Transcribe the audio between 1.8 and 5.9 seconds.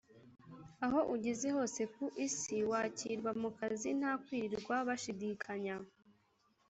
ku Isi wakirwa mu kazi nta kwirirwa bashidikanya